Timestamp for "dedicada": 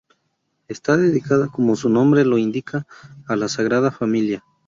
0.97-1.47